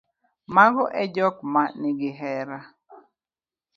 mago 0.55 0.83
e 1.01 1.03
jok 1.15 1.35
ma 1.53 1.63
nigi 1.79 2.09
hera 2.19 2.59